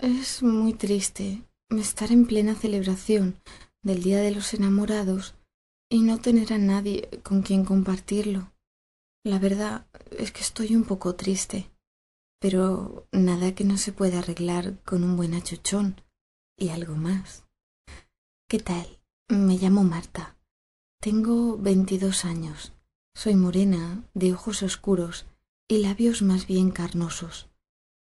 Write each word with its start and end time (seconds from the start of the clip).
Es 0.00 0.42
muy 0.42 0.74
triste 0.74 1.44
estar 1.70 2.10
en 2.10 2.26
plena 2.26 2.56
celebración 2.56 3.40
del 3.82 4.02
Día 4.02 4.18
de 4.18 4.32
los 4.32 4.52
Enamorados 4.52 5.36
y 5.88 6.00
no 6.00 6.18
tener 6.18 6.52
a 6.52 6.58
nadie 6.58 7.08
con 7.22 7.42
quien 7.42 7.64
compartirlo. 7.64 8.52
La 9.24 9.38
verdad 9.38 9.86
es 10.10 10.32
que 10.32 10.40
estoy 10.40 10.74
un 10.74 10.82
poco 10.82 11.14
triste, 11.14 11.70
pero 12.40 13.06
nada 13.12 13.54
que 13.54 13.62
no 13.62 13.78
se 13.78 13.92
pueda 13.92 14.18
arreglar 14.18 14.82
con 14.82 15.04
un 15.04 15.16
buen 15.16 15.32
achuchón 15.32 16.00
y 16.58 16.70
algo 16.70 16.96
más. 16.96 17.44
¿Qué 18.48 18.58
tal? 18.58 19.00
Me 19.28 19.56
llamo 19.58 19.84
Marta. 19.84 20.36
Tengo 21.00 21.56
veintidós 21.56 22.24
años. 22.24 22.72
Soy 23.14 23.36
morena, 23.36 24.04
de 24.12 24.32
ojos 24.32 24.64
oscuros 24.64 25.26
y 25.68 25.78
labios 25.78 26.20
más 26.20 26.48
bien 26.48 26.72
carnosos. 26.72 27.48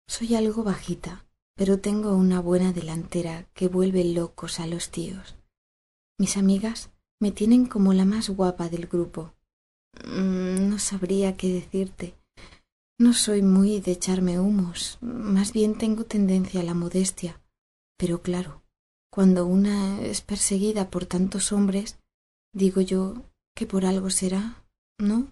Soy 0.07 0.35
algo 0.35 0.63
bajita, 0.63 1.25
pero 1.61 1.77
tengo 1.77 2.15
una 2.15 2.41
buena 2.41 2.73
delantera 2.73 3.47
que 3.53 3.67
vuelve 3.67 4.03
locos 4.03 4.59
a 4.59 4.65
los 4.65 4.89
tíos. 4.89 5.35
Mis 6.17 6.35
amigas 6.35 6.89
me 7.19 7.31
tienen 7.31 7.67
como 7.67 7.93
la 7.93 8.03
más 8.03 8.31
guapa 8.31 8.67
del 8.67 8.87
grupo. 8.87 9.35
Mm, 10.03 10.69
no 10.69 10.79
sabría 10.79 11.37
qué 11.37 11.53
decirte. 11.53 12.15
No 12.97 13.13
soy 13.13 13.43
muy 13.43 13.79
de 13.79 13.91
echarme 13.91 14.39
humos, 14.39 14.97
más 15.01 15.53
bien 15.53 15.77
tengo 15.77 16.03
tendencia 16.03 16.61
a 16.61 16.63
la 16.63 16.73
modestia. 16.73 17.39
Pero 17.95 18.23
claro, 18.23 18.63
cuando 19.11 19.45
una 19.45 20.01
es 20.01 20.21
perseguida 20.21 20.89
por 20.89 21.05
tantos 21.05 21.51
hombres, 21.51 21.99
digo 22.55 22.81
yo 22.81 23.21
que 23.55 23.67
por 23.67 23.85
algo 23.85 24.09
será, 24.09 24.65
¿no? 24.97 25.31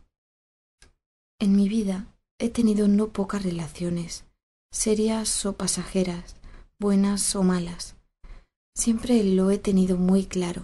En 1.39 1.55
mi 1.55 1.67
vida 1.67 2.05
he 2.37 2.51
tenido 2.51 2.87
no 2.87 3.07
pocas 3.07 3.41
relaciones, 3.41 4.28
serias 4.71 5.45
o 5.45 5.53
pasajeras, 5.53 6.35
buenas 6.79 7.35
o 7.35 7.43
malas. 7.43 7.95
Siempre 8.75 9.23
lo 9.23 9.51
he 9.51 9.57
tenido 9.57 9.97
muy 9.97 10.25
claro. 10.25 10.63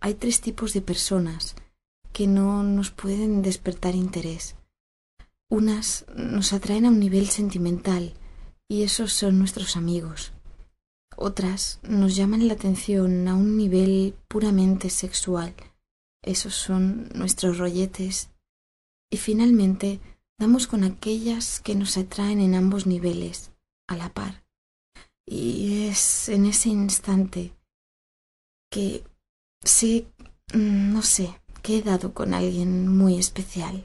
Hay 0.00 0.14
tres 0.14 0.40
tipos 0.40 0.72
de 0.72 0.82
personas 0.82 1.54
que 2.12 2.26
no 2.26 2.62
nos 2.62 2.90
pueden 2.90 3.42
despertar 3.42 3.94
interés. 3.94 4.56
Unas 5.48 6.06
nos 6.16 6.52
atraen 6.52 6.86
a 6.86 6.88
un 6.88 6.98
nivel 6.98 7.28
sentimental 7.28 8.14
y 8.68 8.82
esos 8.82 9.12
son 9.12 9.38
nuestros 9.38 9.76
amigos. 9.76 10.32
Otras 11.16 11.78
nos 11.82 12.16
llaman 12.16 12.46
la 12.46 12.54
atención 12.54 13.26
a 13.28 13.34
un 13.34 13.56
nivel 13.56 14.14
puramente 14.28 14.90
sexual. 14.90 15.54
Esos 16.22 16.54
son 16.54 17.08
nuestros 17.14 17.58
rolletes. 17.58 18.30
Y 19.10 19.18
finalmente 19.18 20.00
damos 20.38 20.66
con 20.66 20.84
aquellas 20.84 21.60
que 21.60 21.74
nos 21.74 21.96
atraen 21.96 22.40
en 22.40 22.54
ambos 22.54 22.86
niveles, 22.86 23.52
a 23.88 23.96
la 23.96 24.12
par. 24.12 24.44
Y 25.26 25.88
es 25.88 26.28
en 26.28 26.46
ese 26.46 26.68
instante 26.68 27.52
que 28.70 29.04
sé, 29.62 30.06
mm, 30.52 30.92
no 30.92 31.02
sé, 31.02 31.40
que 31.62 31.78
he 31.78 31.82
dado 31.82 32.14
con 32.14 32.34
alguien 32.34 32.88
muy 32.88 33.18
especial. 33.18 33.84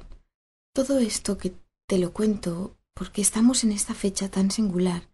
Todo 0.73 0.99
esto 0.99 1.37
que 1.37 1.55
te 1.87 1.97
lo 1.97 2.13
cuento 2.13 2.77
porque 2.93 3.21
estamos 3.21 3.63
en 3.63 3.71
esta 3.71 3.93
fecha 3.93 4.29
tan 4.29 4.51
singular 4.51 5.09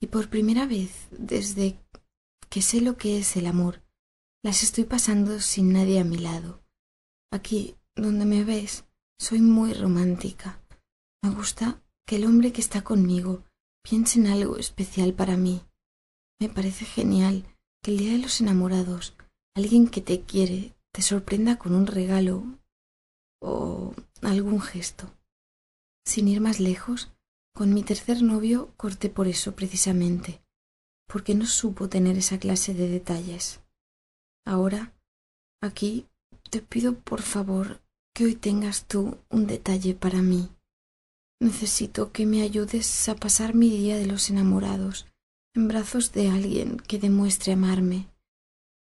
y 0.00 0.06
por 0.06 0.28
primera 0.28 0.66
vez 0.66 1.08
desde 1.10 1.78
que 2.48 2.62
sé 2.62 2.80
lo 2.80 2.96
que 2.96 3.18
es 3.18 3.36
el 3.36 3.46
amor, 3.46 3.82
las 4.44 4.62
estoy 4.62 4.84
pasando 4.84 5.40
sin 5.40 5.72
nadie 5.72 5.98
a 5.98 6.04
mi 6.04 6.18
lado. 6.18 6.62
Aquí, 7.32 7.74
donde 7.96 8.24
me 8.24 8.44
ves, 8.44 8.84
soy 9.18 9.40
muy 9.40 9.72
romántica. 9.72 10.62
Me 11.26 11.34
gusta 11.34 11.82
que 12.06 12.16
el 12.16 12.24
hombre 12.24 12.52
que 12.52 12.60
está 12.60 12.84
conmigo 12.84 13.42
piense 13.82 14.20
en 14.20 14.28
algo 14.28 14.58
especial 14.58 15.12
para 15.12 15.36
mí. 15.36 15.60
Me 16.40 16.48
parece 16.48 16.84
genial 16.84 17.42
que 17.82 17.90
el 17.90 17.98
día 17.98 18.12
de 18.12 18.18
los 18.18 18.40
enamorados 18.40 19.16
alguien 19.56 19.88
que 19.88 20.00
te 20.00 20.20
quiere 20.20 20.76
te 20.94 21.02
sorprenda 21.02 21.58
con 21.58 21.74
un 21.74 21.88
regalo 21.88 22.44
o 23.42 23.92
algún 24.22 24.60
gesto. 24.60 25.12
Sin 26.06 26.28
ir 26.28 26.40
más 26.40 26.60
lejos, 26.60 27.12
con 27.52 27.74
mi 27.74 27.82
tercer 27.82 28.22
novio 28.22 28.72
corté 28.76 29.10
por 29.10 29.26
eso 29.26 29.56
precisamente, 29.56 30.40
porque 31.08 31.34
no 31.34 31.46
supo 31.46 31.88
tener 31.88 32.16
esa 32.16 32.38
clase 32.38 32.72
de 32.72 32.88
detalles. 32.88 33.62
Ahora, 34.46 34.94
aquí, 35.60 36.06
te 36.50 36.62
pido 36.62 37.00
por 37.00 37.22
favor 37.22 37.82
que 38.14 38.26
hoy 38.26 38.36
tengas 38.36 38.86
tú 38.86 39.18
un 39.28 39.48
detalle 39.48 39.96
para 39.96 40.22
mí. 40.22 40.50
Necesito 41.40 42.12
que 42.12 42.24
me 42.24 42.42
ayudes 42.42 43.08
a 43.08 43.14
pasar 43.14 43.54
mi 43.54 43.68
día 43.68 43.96
de 43.96 44.06
los 44.06 44.30
enamorados 44.30 45.06
en 45.54 45.68
brazos 45.68 46.12
de 46.12 46.28
alguien 46.28 46.78
que 46.78 46.98
demuestre 46.98 47.52
amarme, 47.52 48.08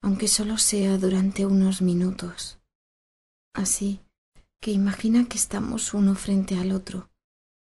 aunque 0.03 0.29
solo 0.29 0.57
sea 0.59 0.97
durante 0.97 1.45
unos 1.45 1.83
minutos. 1.83 2.59
Así 3.55 4.01
que 4.61 4.71
imagina 4.71 5.29
que 5.29 5.37
estamos 5.37 5.95
uno 5.95 6.15
frente 6.15 6.59
al 6.59 6.73
otro, 6.73 7.11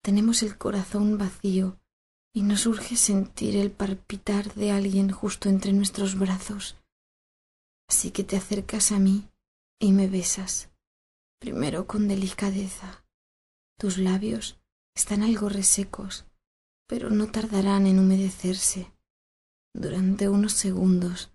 tenemos 0.02 0.42
el 0.42 0.56
corazón 0.56 1.18
vacío 1.18 1.80
y 2.32 2.42
nos 2.42 2.66
urge 2.66 2.96
sentir 2.96 3.56
el 3.56 3.70
palpitar 3.70 4.54
de 4.54 4.70
alguien 4.70 5.10
justo 5.10 5.48
entre 5.48 5.72
nuestros 5.72 6.18
brazos. 6.18 6.76
Así 7.88 8.10
que 8.10 8.22
te 8.22 8.36
acercas 8.36 8.92
a 8.92 8.98
mí 8.98 9.28
y 9.80 9.92
me 9.92 10.06
besas, 10.08 10.70
primero 11.40 11.86
con 11.86 12.06
delicadeza. 12.06 13.04
Tus 13.78 13.98
labios 13.98 14.57
están 14.98 15.22
algo 15.22 15.48
resecos, 15.48 16.26
pero 16.88 17.08
no 17.08 17.30
tardarán 17.30 17.86
en 17.86 18.00
humedecerse. 18.00 18.92
Durante 19.72 20.28
unos 20.28 20.54
segundos 20.54 21.30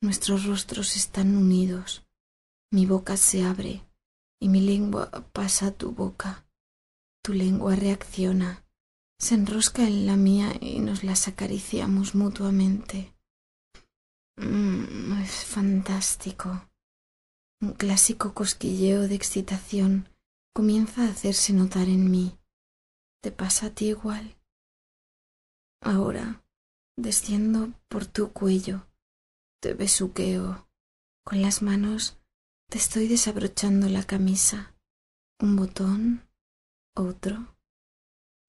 nuestros 0.00 0.44
rostros 0.44 0.94
están 0.94 1.36
unidos. 1.36 2.06
Mi 2.72 2.86
boca 2.86 3.16
se 3.16 3.42
abre 3.42 3.84
y 4.40 4.48
mi 4.48 4.60
lengua 4.60 5.10
pasa 5.32 5.66
a 5.66 5.70
tu 5.72 5.90
boca. 5.90 6.46
Tu 7.24 7.32
lengua 7.32 7.74
reacciona, 7.74 8.64
se 9.18 9.34
enrosca 9.34 9.82
en 9.82 10.06
la 10.06 10.14
mía 10.14 10.52
y 10.60 10.78
nos 10.78 11.02
las 11.02 11.26
acariciamos 11.26 12.14
mutuamente. 12.14 13.12
Mm, 14.36 15.22
es 15.22 15.44
fantástico. 15.44 16.70
Un 17.60 17.72
clásico 17.72 18.32
cosquilleo 18.32 19.08
de 19.08 19.16
excitación 19.16 20.08
comienza 20.54 21.02
a 21.02 21.10
hacerse 21.10 21.52
notar 21.52 21.88
en 21.88 22.08
mí. 22.08 22.37
¿Te 23.22 23.32
pasa 23.32 23.66
a 23.66 23.70
ti 23.70 23.88
igual? 23.88 24.36
Ahora 25.82 26.44
desciendo 26.96 27.72
por 27.88 28.06
tu 28.06 28.32
cuello, 28.32 28.86
te 29.62 29.74
besuqueo. 29.74 30.68
Con 31.24 31.42
las 31.42 31.62
manos 31.62 32.18
te 32.68 32.78
estoy 32.78 33.06
desabrochando 33.06 33.88
la 33.88 34.04
camisa. 34.04 34.74
Un 35.40 35.56
botón, 35.56 36.28
otro. 36.96 37.56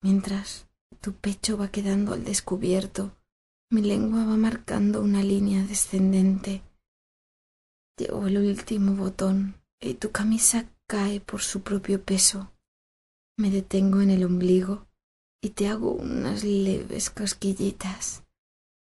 Mientras 0.01 0.67
tu 1.01 1.13
pecho 1.13 1.57
va 1.57 1.69
quedando 1.69 2.13
al 2.13 2.23
descubierto, 2.23 3.15
mi 3.71 3.81
lengua 3.81 4.25
va 4.25 4.37
marcando 4.37 5.01
una 5.01 5.21
línea 5.21 5.63
descendente. 5.63 6.63
Llego 7.97 8.27
el 8.27 8.37
último 8.37 8.95
botón 8.95 9.61
y 9.79 9.95
tu 9.95 10.11
camisa 10.11 10.65
cae 10.87 11.19
por 11.19 11.41
su 11.41 11.61
propio 11.61 12.03
peso. 12.03 12.51
Me 13.39 13.49
detengo 13.49 14.01
en 14.01 14.09
el 14.09 14.25
ombligo 14.25 14.85
y 15.41 15.51
te 15.51 15.69
hago 15.69 15.93
unas 15.93 16.43
leves 16.43 17.09
cosquillitas, 17.09 18.25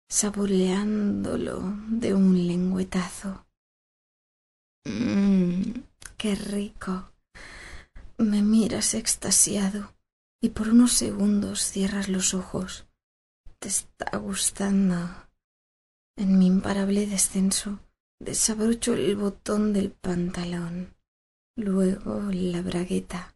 saboreándolo 0.10 1.62
de 1.90 2.16
un 2.16 2.48
lengüetazo. 2.48 3.46
Mmm, 4.86 5.84
qué 6.18 6.34
rico. 6.34 7.12
Me 8.18 8.42
miras 8.42 8.96
extasiado 8.96 9.94
y 10.42 10.50
por 10.50 10.70
unos 10.70 10.94
segundos 10.94 11.62
cierras 11.62 12.10
los 12.10 12.34
ojos. 12.34 12.88
Te 13.60 13.68
está 13.68 14.18
gustando. 14.18 15.08
En 16.18 16.40
mi 16.40 16.48
imparable 16.48 17.06
descenso 17.06 17.80
desabrocho 18.20 18.96
el 18.96 19.16
botón 19.18 19.72
del 19.72 19.92
pantalón, 19.92 20.96
luego 21.56 22.24
la 22.32 22.64
bragueta 22.64 23.36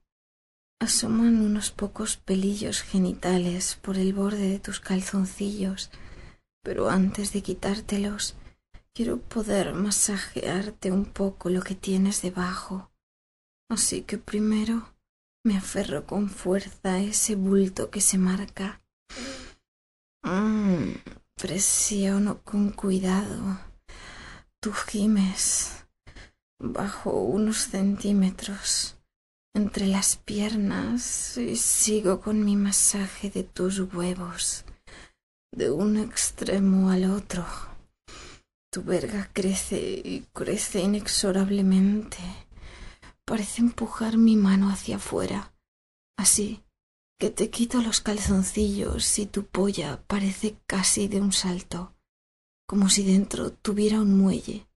asoman 0.86 1.42
unos 1.42 1.72
pocos 1.72 2.16
pelillos 2.16 2.82
genitales 2.82 3.76
por 3.82 3.98
el 3.98 4.14
borde 4.14 4.50
de 4.50 4.60
tus 4.60 4.80
calzoncillos, 4.80 5.90
pero 6.64 6.90
antes 6.90 7.34
de 7.34 7.42
quitártelos 7.42 8.36
quiero 8.94 9.20
poder 9.20 9.74
masajearte 9.74 10.92
un 10.92 11.06
poco 11.06 11.50
lo 11.50 11.62
que 11.62 11.74
tienes 11.74 12.22
debajo. 12.22 12.92
Así 13.68 14.04
que 14.04 14.20
primero 14.20 14.94
me 15.44 15.58
aferro 15.58 16.06
con 16.06 16.30
fuerza 16.30 16.94
a 16.94 17.00
ese 17.00 17.36
bulto 17.36 17.90
que 17.90 18.02
se 18.02 18.20
marca. 18.20 18.82
Mm, 20.24 20.92
presiono 21.36 22.42
con 22.44 22.72
cuidado. 22.72 23.60
Tú 24.60 24.72
gimes 24.72 25.84
bajo 26.60 27.12
unos 27.12 27.58
centímetros 27.58 28.95
entre 29.56 29.88
las 29.88 30.18
piernas 30.18 31.38
y 31.38 31.56
sigo 31.56 32.20
con 32.20 32.44
mi 32.44 32.58
masaje 32.58 33.30
de 33.30 33.44
tus 33.44 33.80
huevos. 33.80 34.66
de 35.52 35.72
un 35.72 35.96
extremo 35.96 36.90
al 36.90 37.10
otro. 37.10 37.46
Tu 38.70 38.84
verga 38.84 39.30
crece 39.32 40.02
y 40.04 40.26
crece 40.34 40.82
inexorablemente. 40.82 42.18
Parece 43.24 43.62
empujar 43.62 44.18
mi 44.18 44.36
mano 44.36 44.70
hacia 44.70 44.98
afuera, 44.98 45.54
así 46.18 46.62
que 47.18 47.30
te 47.30 47.50
quito 47.50 47.82
los 47.82 48.02
calzoncillos 48.02 49.18
y 49.18 49.26
tu 49.28 49.46
polla 49.46 50.04
parece 50.08 50.58
casi 50.68 51.08
de 51.08 51.22
un 51.22 51.32
salto, 51.32 51.96
como 52.68 52.90
si 52.90 53.06
dentro 53.06 53.54
tuviera 53.54 54.02
un 54.02 54.18
muelle. 54.18 54.68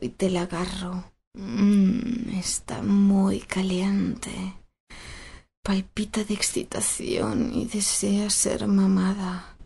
Y 0.00 0.10
te 0.10 0.28
la 0.28 0.42
agarro. 0.42 1.10
Mmm, 1.40 2.30
está 2.30 2.82
muy 2.82 3.38
caliente. 3.38 4.56
Palpita 5.62 6.24
de 6.24 6.34
excitación 6.34 7.54
y 7.54 7.64
desea 7.66 8.28
ser 8.28 8.66
mamada. 8.66 9.56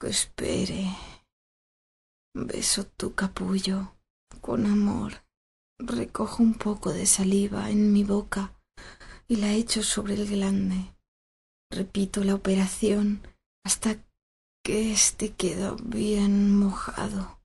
Que 0.00 0.08
espere. 0.08 0.96
Beso 2.34 2.86
tu 2.86 3.14
capullo 3.14 3.94
con 4.40 4.64
amor. 4.64 5.22
Recojo 5.78 6.42
un 6.42 6.54
poco 6.54 6.90
de 6.90 7.04
saliva 7.04 7.68
en 7.68 7.92
mi 7.92 8.02
boca 8.02 8.54
y 9.28 9.36
la 9.36 9.52
echo 9.52 9.82
sobre 9.82 10.14
el 10.14 10.26
glande. 10.26 10.94
Repito 11.70 12.24
la 12.24 12.34
operación 12.34 13.20
hasta 13.62 13.98
que 14.64 14.90
éste 14.90 15.34
queda 15.34 15.76
bien 15.82 16.58
mojado. 16.58 17.40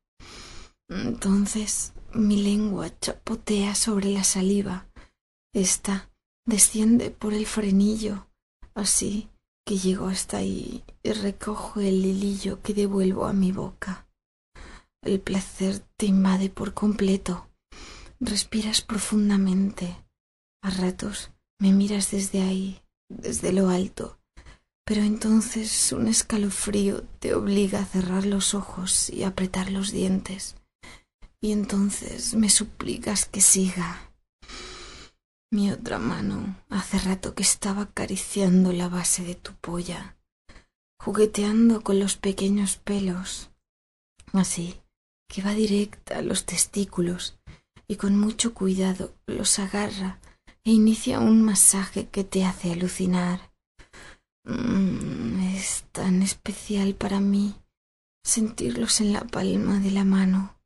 Entonces 0.88 1.91
mi 2.17 2.41
lengua 2.41 2.89
chapotea 2.99 3.75
sobre 3.75 4.09
la 4.09 4.23
saliva. 4.23 4.87
Esta 5.53 6.09
desciende 6.45 7.11
por 7.11 7.33
el 7.33 7.45
frenillo, 7.45 8.27
así 8.75 9.29
que 9.65 9.77
llego 9.77 10.07
hasta 10.07 10.37
ahí 10.37 10.83
y 11.03 11.11
recojo 11.11 11.79
el 11.79 12.05
hilillo 12.05 12.61
que 12.61 12.73
devuelvo 12.73 13.25
a 13.25 13.33
mi 13.33 13.51
boca. 13.51 14.07
El 15.03 15.19
placer 15.19 15.79
te 15.97 16.05
invade 16.05 16.49
por 16.49 16.73
completo. 16.73 17.47
Respiras 18.19 18.81
profundamente. 18.81 19.95
A 20.63 20.69
ratos 20.69 21.31
me 21.59 21.71
miras 21.71 22.11
desde 22.11 22.41
ahí, 22.41 22.81
desde 23.09 23.53
lo 23.53 23.69
alto, 23.69 24.19
pero 24.85 25.01
entonces 25.01 25.91
un 25.91 26.07
escalofrío 26.07 27.03
te 27.19 27.33
obliga 27.35 27.79
a 27.79 27.85
cerrar 27.85 28.25
los 28.25 28.53
ojos 28.53 29.09
y 29.09 29.23
apretar 29.23 29.71
los 29.71 29.91
dientes. 29.91 30.55
Y 31.42 31.51
entonces 31.51 32.34
me 32.34 32.50
suplicas 32.50 33.25
que 33.25 33.42
siga. 33.42 34.12
Mi 35.51 35.72
otra 35.72 36.00
mano 36.00 36.57
hace 36.69 37.00
rato 37.00 37.34
que 37.34 37.44
estaba 37.44 37.84
acariciando 37.84 38.74
la 38.74 38.89
base 38.89 39.24
de 39.24 39.36
tu 39.36 39.54
polla, 39.54 40.18
jugueteando 41.00 41.84
con 41.84 42.00
los 42.00 42.18
pequeños 42.18 42.78
pelos, 42.78 43.50
así 44.34 44.81
que 45.30 45.42
va 45.42 45.54
directa 45.54 46.18
a 46.18 46.22
los 46.22 46.45
testículos 46.45 47.39
y 47.88 47.95
con 47.95 48.19
mucho 48.19 48.54
cuidado 48.54 49.13
los 49.25 49.60
agarra 49.60 50.19
e 50.66 50.72
inicia 50.72 51.19
un 51.19 51.44
masaje 51.44 52.07
que 52.10 52.25
te 52.25 52.44
hace 52.44 52.74
alucinar. 52.74 53.54
Mm, 54.44 55.56
es 55.56 55.86
tan 55.94 56.22
especial 56.24 56.95
para 56.95 57.22
mí 57.22 57.56
sentirlos 58.25 59.00
en 59.00 59.13
la 59.13 59.22
palma 59.22 59.80
de 59.80 59.92
la 59.92 60.04
mano 60.04 60.56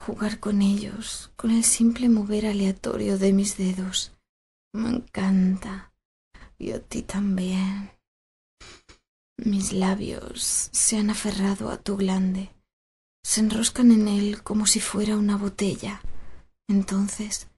jugar 0.00 0.40
con 0.40 0.62
ellos, 0.62 1.30
con 1.36 1.50
el 1.50 1.64
simple 1.64 2.08
mover 2.08 2.46
aleatorio 2.46 3.18
de 3.18 3.32
mis 3.32 3.56
dedos. 3.56 4.12
Me 4.72 4.88
encanta. 4.88 5.92
Y 6.58 6.72
a 6.72 6.80
ti 6.80 7.02
también. 7.02 7.92
Mis 9.38 9.72
labios 9.72 10.68
se 10.72 10.98
han 10.98 11.10
aferrado 11.10 11.70
a 11.70 11.78
tu 11.78 11.96
glande, 11.96 12.50
se 13.24 13.40
enroscan 13.40 13.90
en 13.90 14.08
él 14.08 14.42
como 14.42 14.66
si 14.66 14.80
fuera 14.80 15.16
una 15.16 15.36
botella. 15.36 16.02
Entonces 16.68 17.50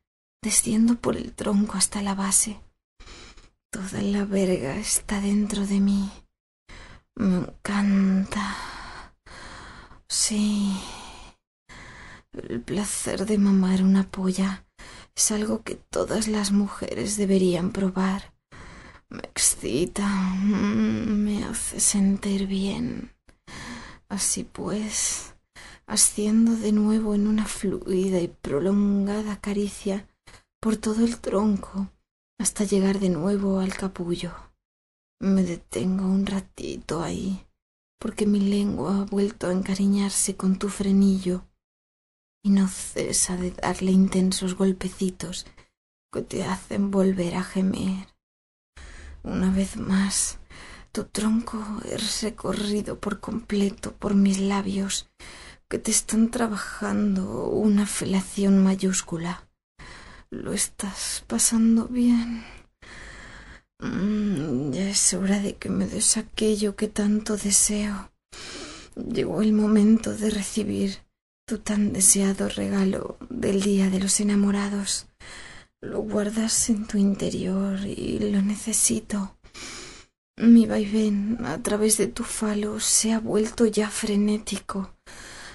desciendo 0.42 0.96
por 0.96 1.16
el 1.16 1.32
tronco 1.32 1.78
hasta 1.78 2.02
la 2.02 2.14
base. 2.14 2.60
Toda 3.70 4.02
la 4.02 4.24
verga 4.24 4.76
está 4.76 5.20
dentro 5.20 5.66
de 5.66 5.80
mí. 5.80 6.10
Me 7.14 7.36
encanta. 7.36 8.56
Sí. 10.08 10.76
El 12.32 12.62
placer 12.62 13.26
de 13.26 13.36
mamar 13.36 13.82
una 13.82 14.10
polla 14.10 14.64
es 15.14 15.30
algo 15.32 15.62
que 15.62 15.74
todas 15.74 16.28
las 16.28 16.50
mujeres 16.50 17.18
deberían 17.18 17.72
probar. 17.72 18.32
Me 19.10 19.18
excita, 19.18 20.08
mm, 20.08 21.24
me 21.24 21.44
hace 21.44 21.78
sentir 21.78 22.46
bien. 22.46 23.12
Así 24.08 24.44
pues, 24.44 25.34
asciendo 25.86 26.56
de 26.56 26.72
nuevo 26.72 27.14
en 27.14 27.26
una 27.26 27.44
fluida 27.44 28.18
y 28.18 28.28
prolongada 28.28 29.38
caricia 29.38 30.08
por 30.58 30.78
todo 30.78 31.04
el 31.04 31.18
tronco 31.18 31.90
hasta 32.38 32.64
llegar 32.64 32.98
de 32.98 33.10
nuevo 33.10 33.60
al 33.60 33.74
capullo. 33.74 34.32
Me 35.20 35.42
detengo 35.42 36.06
un 36.06 36.24
ratito 36.24 37.02
ahí, 37.02 37.46
porque 38.00 38.24
mi 38.24 38.40
lengua 38.40 39.02
ha 39.02 39.04
vuelto 39.04 39.48
a 39.48 39.52
encariñarse 39.52 40.34
con 40.34 40.58
tu 40.58 40.70
frenillo 40.70 41.44
y 42.42 42.50
no 42.50 42.68
cesa 42.68 43.36
de 43.36 43.52
darle 43.52 43.92
intensos 43.92 44.56
golpecitos 44.56 45.46
que 46.12 46.22
te 46.22 46.44
hacen 46.44 46.90
volver 46.90 47.36
a 47.36 47.44
gemer. 47.44 48.08
Una 49.22 49.50
vez 49.50 49.76
más, 49.76 50.38
tu 50.90 51.04
tronco 51.04 51.64
es 51.84 52.22
recorrido 52.22 52.98
por 52.98 53.20
completo 53.20 53.92
por 53.92 54.14
mis 54.14 54.38
labios 54.38 55.08
que 55.68 55.78
te 55.78 55.90
están 55.90 56.30
trabajando 56.30 57.46
una 57.46 57.86
felación 57.86 58.62
mayúscula. 58.62 59.48
Lo 60.30 60.52
estás 60.52 61.24
pasando 61.26 61.86
bien. 61.86 62.44
Mm, 63.78 64.72
ya 64.72 64.90
es 64.90 65.14
hora 65.14 65.38
de 65.38 65.56
que 65.56 65.70
me 65.70 65.86
des 65.86 66.16
aquello 66.16 66.76
que 66.76 66.88
tanto 66.88 67.36
deseo. 67.36 68.12
Llegó 68.96 69.40
el 69.40 69.52
momento 69.52 70.14
de 70.14 70.30
recibir 70.30 70.98
tu 71.46 71.58
tan 71.58 71.92
deseado 71.92 72.48
regalo 72.48 73.16
del 73.28 73.62
Día 73.62 73.90
de 73.90 73.98
los 74.00 74.20
Enamorados. 74.20 75.06
Lo 75.80 76.00
guardas 76.00 76.70
en 76.70 76.86
tu 76.86 76.98
interior 76.98 77.80
y 77.84 78.18
lo 78.18 78.42
necesito. 78.42 79.36
Mi 80.36 80.66
vaivén 80.66 81.38
a 81.44 81.62
través 81.62 81.98
de 81.98 82.06
tu 82.06 82.24
falo 82.24 82.80
se 82.80 83.12
ha 83.12 83.20
vuelto 83.20 83.66
ya 83.66 83.90
frenético, 83.90 84.94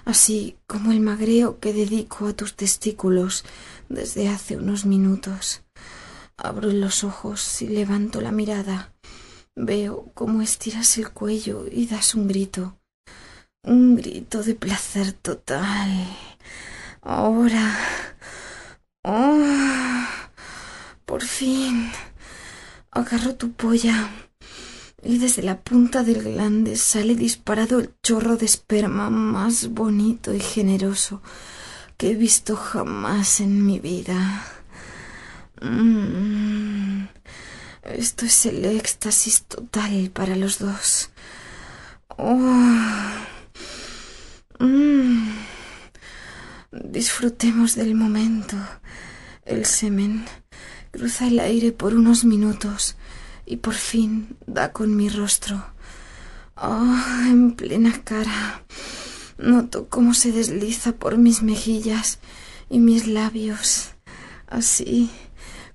así 0.05 0.57
como 0.67 0.91
el 0.91 0.99
magreo 0.99 1.59
que 1.59 1.73
dedico 1.73 2.27
a 2.27 2.33
tus 2.33 2.55
testículos 2.55 3.43
desde 3.89 4.29
hace 4.29 4.57
unos 4.57 4.85
minutos. 4.85 5.63
Abro 6.35 6.71
los 6.71 7.03
ojos 7.03 7.61
y 7.61 7.67
levanto 7.67 8.21
la 8.21 8.31
mirada. 8.31 8.93
Veo 9.55 10.11
cómo 10.13 10.41
estiras 10.41 10.97
el 10.99 11.09
cuello 11.11 11.65
y 11.71 11.87
das 11.87 12.13
un 12.13 12.27
grito. 12.27 12.77
Un 13.67 13.97
grito 13.97 14.43
de 14.43 14.55
placer 14.55 15.11
total. 15.11 15.91
Ahora. 17.01 17.77
Oh, 19.03 20.05
por 21.05 21.21
fin. 21.21 21.91
Agarro 22.91 23.35
tu 23.35 23.51
polla 23.51 24.09
y 25.03 25.17
desde 25.17 25.43
la 25.43 25.59
punta 25.59 26.03
del 26.03 26.23
glande 26.23 26.77
sale 26.77 27.15
disparado 27.15 27.79
el 27.79 27.93
chorro 28.01 28.37
de 28.37 28.45
esperma 28.45 29.09
más 29.09 29.67
bonito 29.67 30.33
y 30.33 30.39
generoso 30.39 31.21
que 31.97 32.11
he 32.11 32.15
visto 32.15 32.55
jamás 32.55 33.41
en 33.41 33.65
mi 33.65 33.79
vida. 33.79 34.45
Mm, 35.61 37.07
esto 37.83 38.25
es 38.25 38.45
el 38.45 38.63
éxtasis 38.63 39.43
total 39.43 40.09
para 40.13 40.37
los 40.37 40.57
dos. 40.57 41.09
Oh. 42.07 43.36
Mm. 44.59 45.29
Disfrutemos 46.71 47.75
del 47.75 47.95
momento. 47.95 48.57
El 49.45 49.65
semen 49.65 50.25
cruza 50.91 51.27
el 51.27 51.39
aire 51.39 51.71
por 51.71 51.93
unos 51.93 52.25
minutos 52.25 52.95
y 53.45 53.57
por 53.57 53.75
fin 53.75 54.35
da 54.45 54.71
con 54.71 54.95
mi 54.95 55.09
rostro. 55.09 55.63
Oh, 56.55 56.97
en 57.27 57.51
plena 57.53 58.03
cara. 58.03 58.63
Noto 59.37 59.87
cómo 59.89 60.13
se 60.13 60.31
desliza 60.31 60.93
por 60.93 61.17
mis 61.17 61.43
mejillas 61.43 62.19
y 62.69 62.79
mis 62.79 63.07
labios. 63.07 63.91
Así 64.47 65.11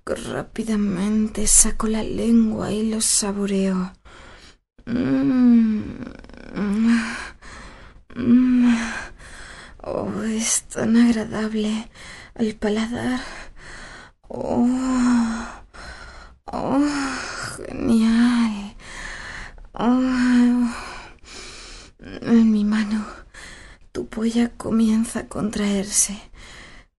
rápidamente 0.05 1.47
saco 1.47 1.87
la 1.87 2.03
lengua 2.03 2.73
y 2.73 2.91
los 2.91 3.05
saboreo. 3.05 3.93
Mm. 4.87 5.83
Mm. 8.15 8.77
Oh, 9.85 10.23
es 10.23 10.63
tan 10.65 10.97
agradable 10.97 11.91
al 12.35 12.55
paladar. 12.55 13.21
Oh, 14.29 14.69
oh, 16.47 16.89
genial. 17.57 18.77
Oh, 19.75 20.23
ampolla 24.13 24.51
comienza 24.59 25.21
a 25.21 25.29
contraerse. 25.29 26.21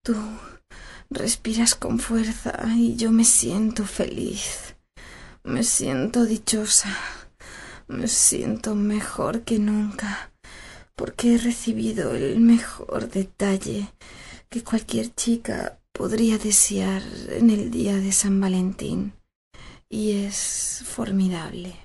Tú 0.02 0.16
respiras 1.12 1.76
con 1.76 2.00
fuerza 2.00 2.64
y 2.76 2.96
yo 2.96 3.12
me 3.12 3.24
siento 3.24 3.86
feliz. 3.86 4.76
Me 5.44 5.64
siento 5.64 6.26
dichosa. 6.26 6.90
Me 7.88 8.08
siento 8.08 8.74
mejor 8.74 9.44
que 9.44 9.60
nunca 9.60 10.33
porque 10.96 11.36
he 11.36 11.38
recibido 11.38 12.16
el 12.16 12.40
mejor 12.40 13.10
detalle 13.10 13.88
que 14.50 14.64
cualquier 14.64 15.14
chica 15.16 15.80
podría 15.92 16.38
desear 16.38 17.04
en 17.30 17.50
el 17.50 17.72
día 17.72 17.96
de 17.96 18.12
San 18.12 18.40
Valentín 18.40 19.14
y 19.90 20.26
es 20.26 20.84
formidable. 20.86 21.83